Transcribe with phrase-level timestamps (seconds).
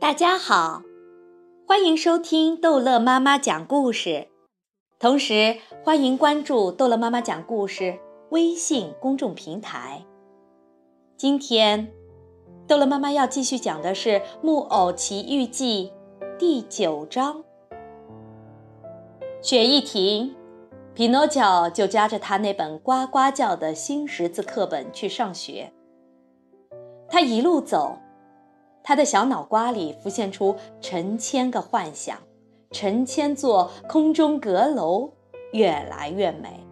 [0.00, 0.82] 大家好，
[1.68, 4.28] 欢迎收听逗乐妈妈讲故事，
[4.98, 7.98] 同时欢迎关注逗乐妈妈讲故事
[8.30, 10.02] 微信公众平台。
[11.18, 11.92] 今天，
[12.66, 14.08] 逗乐妈妈要继续讲的是
[14.42, 15.92] 《木偶奇遇记》
[16.38, 17.44] 第九章。
[19.42, 20.34] 雪一停，
[20.94, 25.70] 匹诺乔就夹着他那本呱呱叫的新识字课本去上学。
[27.06, 27.98] 他一路走。
[28.82, 32.16] 他的小脑瓜里浮现出成千个幻想，
[32.70, 35.12] 成千座空中阁楼，
[35.52, 36.66] 越来越美。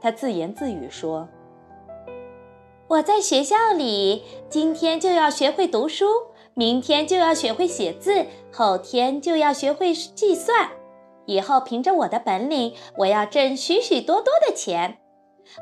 [0.00, 1.28] 他自言自语说
[2.88, 6.06] ：“我在学校里，今天就要学会读书，
[6.54, 10.70] 明天就要学会写字，后天就要学会计算。
[11.24, 14.98] 以后凭着我的本领，我要挣许许多多的钱。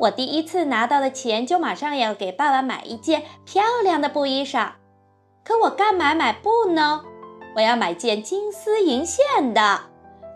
[0.00, 4.72] 我第一次拿到的钱，就马上要给爸爸买一件漂亮的布衣裳。”
[5.42, 7.02] 可我干嘛买布呢？
[7.56, 9.80] 我要买件金丝银线的，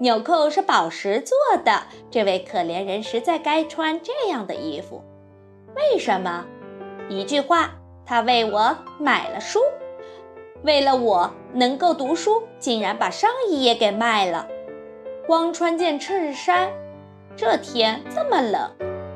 [0.01, 1.85] 纽扣是宝石做的。
[2.11, 5.03] 这位可怜人实在该穿这样的衣服。
[5.77, 6.45] 为什么？
[7.09, 7.71] 一句话，
[8.05, 9.61] 他为我买了书，
[10.63, 14.49] 为了我能够读书，竟然把上衣也给卖了。
[15.27, 16.71] 光穿件衬衫，
[17.37, 18.71] 这天这么冷，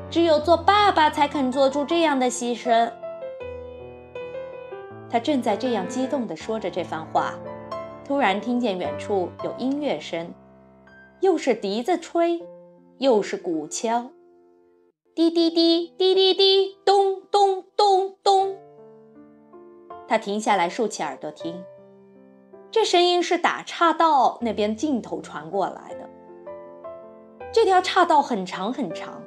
[0.09, 2.91] 只有做爸爸才肯做出这样的牺牲。
[5.09, 7.33] 他正在这样激动地说着这番话，
[8.05, 10.33] 突然听见远处有音乐声，
[11.19, 12.41] 又是笛子吹，
[12.99, 14.11] 又是鼓敲，
[15.15, 18.55] 滴滴滴滴滴滴，咚咚咚咚。
[20.07, 21.63] 他停下来，竖起耳朵听，
[22.71, 26.09] 这声音是打岔道那边尽头传过来的。
[27.51, 29.23] 这条岔道很长很长，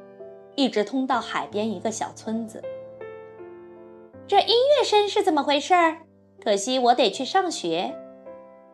[0.55, 2.63] 一直通到海边一个小村子。
[4.27, 5.99] 这音乐声是怎么回事儿？
[6.43, 7.95] 可惜我得去上学，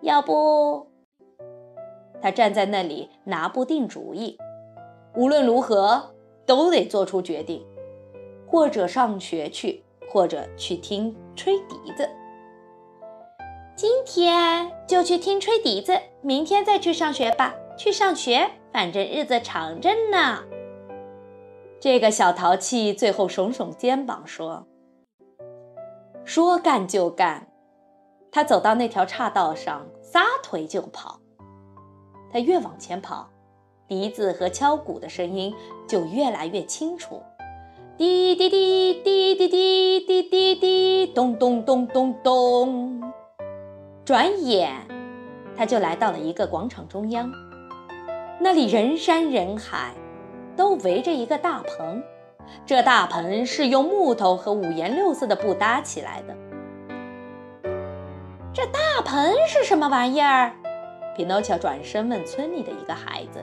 [0.02, 0.86] 要不……
[2.20, 4.38] 他站在那里拿不定主意。
[5.14, 6.14] 无论如何，
[6.46, 7.66] 都得做出决定：
[8.46, 12.08] 或者上学去，或者去听吹笛子。
[13.74, 17.54] 今天就去听吹笛子，明天再去上学吧。
[17.76, 20.44] 去上学，反正日子长着呢。
[21.80, 24.66] 这个小淘气最后耸耸肩膀说。
[26.28, 27.48] 说干就干，
[28.30, 31.18] 他走到那条岔道上，撒腿就跑。
[32.30, 33.30] 他越往前跑，
[33.86, 35.54] 笛子和敲鼓的声音
[35.88, 37.22] 就越来越清楚，
[37.96, 43.02] 滴滴滴滴滴滴滴滴滴，咚咚咚咚咚。
[44.04, 44.70] 转眼，
[45.56, 47.32] 他就来到了一个广场中央，
[48.38, 49.94] 那里人山人海，
[50.54, 52.02] 都围着一个大棚。
[52.66, 56.36] 这大棚是用木头和五颜六色的布搭起来的。
[58.52, 60.52] 这大棚是什么玩意儿？
[61.16, 63.42] 匹诺乔转身问村里的一个孩子：“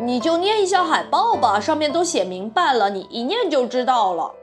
[0.00, 4.34] 你就念一下海报吧，上面都写明白了，你一念就知道了。”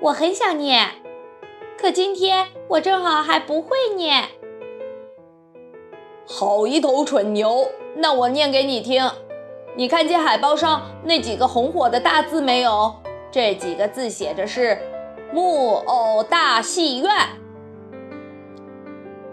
[0.00, 0.86] 我很想念，
[1.78, 4.24] 可今天我正好还不会念。
[6.26, 7.68] 好一头蠢牛！
[7.96, 9.10] 那我念给你听。
[9.78, 12.94] 你看见海报上那几个红火的大字没有？
[13.30, 14.78] 这几个字写着是
[15.34, 17.10] “木偶大戏院”。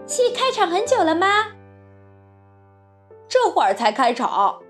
[0.06, 1.52] 戏开场很久了吗？
[3.26, 4.60] 这会儿才开场。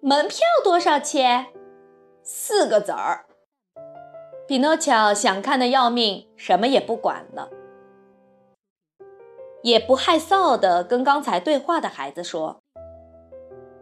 [0.00, 1.46] 门票多少钱？
[2.22, 3.26] 四个子儿。
[4.46, 7.50] 匹诺乔想看的要命，什么也不管了，
[9.62, 12.60] 也不害臊的跟刚才对话的孩子说。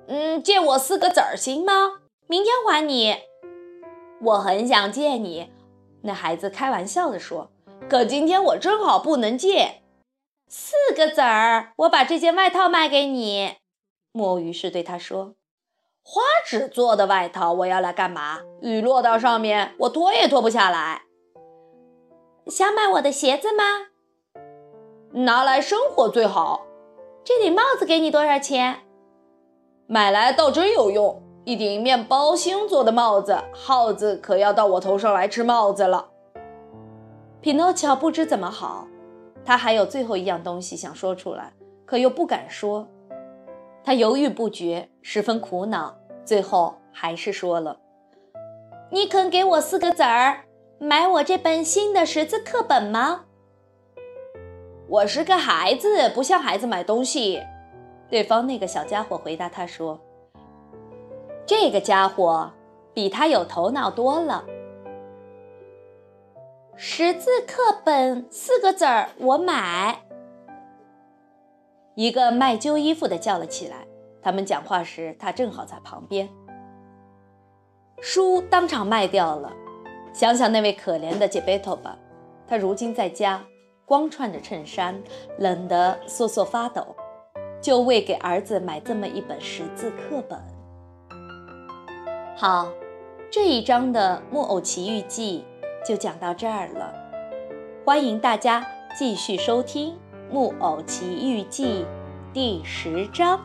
[0.09, 2.01] 嗯，借我四个子儿行吗？
[2.27, 3.17] 明天还你。
[4.23, 5.53] 我很想借你，
[6.03, 7.51] 那孩子开玩笑地说。
[7.89, 9.83] 可今天我正好不能借。
[10.49, 13.57] 四个子儿，我把这件外套卖给你。
[14.13, 15.35] 木偶于是对他说
[16.03, 18.41] ：“花纸做的外套，我要来干嘛？
[18.63, 21.03] 雨落到上面，我脱也脱不下来。
[22.47, 23.65] 想买我的鞋子吗？
[25.13, 26.65] 拿来生活最好。
[27.25, 28.81] 这顶帽子给你多少钱？”
[29.89, 36.09] 买来倒真有用，一顶面包星做的帽子，耗子可要到我头上来吃帽子了。
[37.41, 38.89] 匹诺乔不知怎么好，
[39.45, 41.53] 他还有最后一样东西想说出来，
[41.85, 42.89] 可又不敢说。
[43.85, 47.79] 他犹豫不决，十分苦恼，最后还是说了
[48.91, 50.47] ：“你肯给我四个子儿，
[50.81, 53.27] 买我这本新的识字课本吗？”
[54.91, 57.41] 我是个孩子，不像孩子买东西。
[58.09, 59.99] 对方那个小家伙回答他说
[61.47, 62.51] ：“这个家伙
[62.95, 64.45] 比他有头脑多了。”
[66.77, 70.03] 识字课本四个字儿，我买。
[71.95, 73.87] 一个卖旧衣服的叫了起来。
[74.21, 76.29] 他们讲话时，他正好在旁边。
[78.01, 79.53] 书当场卖掉了。
[80.13, 81.99] 想想那位可怜的杰贝托吧，
[82.47, 83.45] 他如今在家，
[83.85, 85.01] 光穿着衬衫，
[85.39, 86.97] 冷得瑟瑟发抖，
[87.67, 90.39] 就为给儿子买这么一本识字课本。
[92.37, 92.69] 好，
[93.29, 95.45] 这一章的《木偶奇遇记》
[95.89, 96.95] 就讲到这儿了。
[97.85, 98.65] 欢迎大家
[98.97, 99.95] 继续收听
[100.33, 101.85] 《木偶奇遇记》
[102.33, 103.41] 第十章。